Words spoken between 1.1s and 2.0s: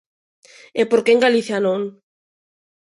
en Galicia non?